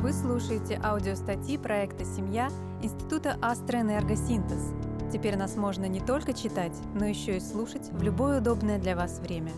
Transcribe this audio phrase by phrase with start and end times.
[0.00, 2.48] Вы слушаете аудиостатьи проекта «Семья»
[2.82, 4.72] Института Астроэнергосинтез.
[5.12, 9.18] Теперь нас можно не только читать, но еще и слушать в любое удобное для вас
[9.18, 9.52] время.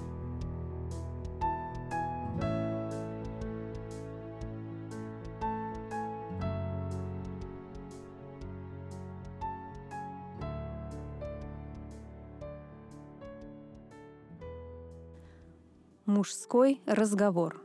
[16.10, 17.62] Мужской разговор.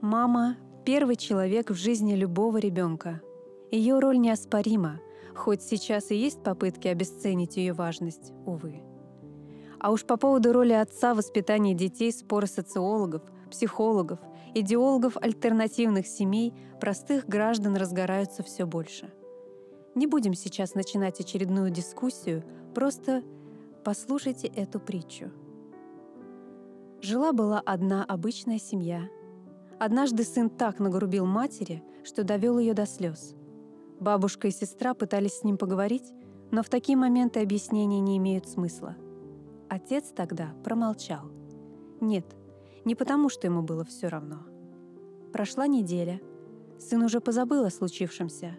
[0.00, 3.22] Мама– первый человек в жизни любого ребенка.
[3.70, 4.98] Ее роль неоспорима,
[5.36, 8.82] хоть сейчас и есть попытки обесценить ее важность, увы.
[9.78, 14.18] А уж по поводу роли отца в воспитании детей споры социологов, психологов,
[14.52, 19.14] идеологов альтернативных семей, простых граждан разгораются все больше.
[19.94, 22.42] Не будем сейчас начинать очередную дискуссию,
[22.74, 23.22] просто
[23.84, 25.30] послушайте эту притчу–
[27.02, 29.08] Жила-была одна обычная семья.
[29.78, 33.34] Однажды сын так нагрубил матери, что довел ее до слез.
[34.00, 36.12] Бабушка и сестра пытались с ним поговорить,
[36.50, 38.96] но в такие моменты объяснения не имеют смысла.
[39.68, 41.30] Отец тогда промолчал.
[42.00, 42.24] Нет,
[42.84, 44.46] не потому, что ему было все равно.
[45.32, 46.20] Прошла неделя.
[46.78, 48.56] Сын уже позабыл о случившемся.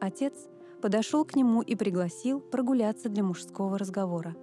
[0.00, 0.48] Отец
[0.80, 4.36] подошел к нему и пригласил прогуляться для мужского разговора,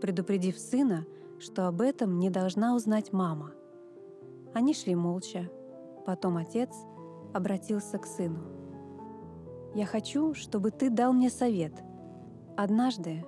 [0.00, 1.06] предупредив сына,
[1.38, 3.52] что об этом не должна узнать мама.
[4.54, 5.50] Они шли молча.
[6.06, 6.70] Потом отец
[7.34, 8.40] обратился к сыну.
[9.74, 11.74] «Я хочу, чтобы ты дал мне совет.
[12.56, 13.24] Однажды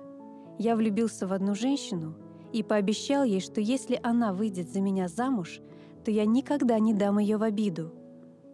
[0.57, 2.15] я влюбился в одну женщину
[2.51, 5.61] и пообещал ей, что если она выйдет за меня замуж,
[6.03, 7.93] то я никогда не дам ее в обиду.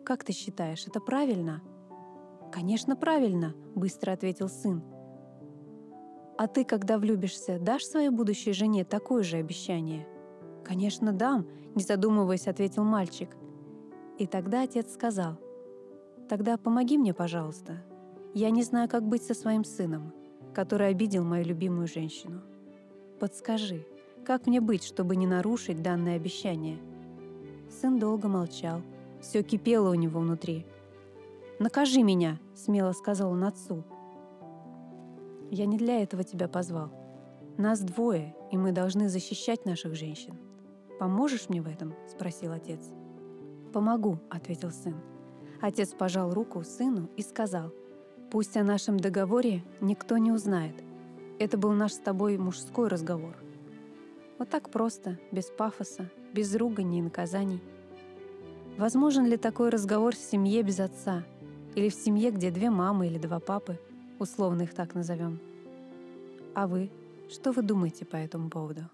[0.04, 1.62] Как ты считаешь, это правильно?»
[2.52, 4.84] «Конечно, правильно»,— быстро ответил сын.
[6.38, 10.06] А ты, когда влюбишься, дашь своей будущей жене такое же обещание?
[10.66, 13.30] Конечно, дам, не задумываясь, ответил мальчик.
[14.18, 15.38] И тогда отец сказал,
[16.28, 17.84] тогда помоги мне, пожалуйста.
[18.34, 20.14] Я не знаю, как быть со своим сыном,
[20.54, 22.42] который обидел мою любимую женщину.
[23.18, 23.86] Подскажи,
[24.26, 26.80] как мне быть, чтобы не нарушить данное обещание?
[27.70, 28.82] Сын долго молчал,
[29.22, 30.66] все кипело у него внутри.
[31.60, 33.86] «Накажи меня!»— смело сказал он отцу—
[35.52, 36.92] я не для этого тебя позвал.
[37.58, 40.38] Нас двое, и мы должны защищать наших женщин.
[41.00, 42.80] Поможешь мне в этом?»— спросил отец.
[43.74, 44.96] «Помогу»,— ответил сын.
[45.62, 47.72] Отец пожал руку сыну и сказал,
[48.32, 50.76] «Пусть о нашем договоре никто не узнает.
[51.40, 53.36] Это был наш с тобой мужской разговор.
[54.38, 57.62] Вот так просто, без пафоса, без руганий и наказаний.
[58.78, 61.24] Возможен ли такой разговор в семье без отца?
[61.76, 63.80] Или в семье, где две мамы или два папы—
[64.20, 65.40] условно их так назовем.
[66.54, 66.90] А вы,
[67.30, 68.90] что вы думаете по этому поводу?